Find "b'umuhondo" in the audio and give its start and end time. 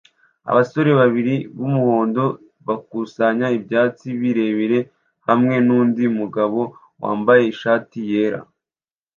1.57-2.23